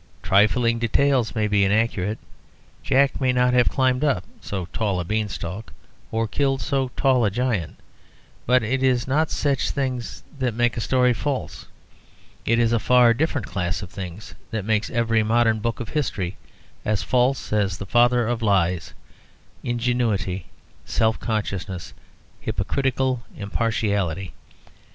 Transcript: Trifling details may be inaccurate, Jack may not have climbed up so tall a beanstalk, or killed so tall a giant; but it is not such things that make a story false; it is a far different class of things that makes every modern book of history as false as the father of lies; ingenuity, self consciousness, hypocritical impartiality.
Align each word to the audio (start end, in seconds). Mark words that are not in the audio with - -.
Trifling 0.23 0.79
details 0.79 1.35
may 1.35 1.47
be 1.47 1.63
inaccurate, 1.63 2.17
Jack 2.81 3.21
may 3.21 3.31
not 3.31 3.53
have 3.53 3.69
climbed 3.69 4.03
up 4.03 4.23
so 4.41 4.65
tall 4.73 4.99
a 4.99 5.03
beanstalk, 5.05 5.71
or 6.11 6.27
killed 6.27 6.59
so 6.59 6.89
tall 6.97 7.23
a 7.23 7.29
giant; 7.29 7.75
but 8.47 8.63
it 8.63 8.81
is 8.81 9.07
not 9.07 9.29
such 9.29 9.69
things 9.69 10.23
that 10.39 10.55
make 10.55 10.75
a 10.75 10.81
story 10.81 11.13
false; 11.13 11.67
it 12.47 12.57
is 12.57 12.73
a 12.73 12.79
far 12.79 13.13
different 13.13 13.45
class 13.45 13.83
of 13.83 13.91
things 13.91 14.33
that 14.49 14.65
makes 14.65 14.89
every 14.89 15.21
modern 15.21 15.59
book 15.59 15.79
of 15.79 15.89
history 15.89 16.35
as 16.83 17.03
false 17.03 17.53
as 17.53 17.77
the 17.77 17.85
father 17.85 18.27
of 18.27 18.41
lies; 18.41 18.95
ingenuity, 19.61 20.47
self 20.83 21.19
consciousness, 21.19 21.93
hypocritical 22.39 23.21
impartiality. 23.37 24.33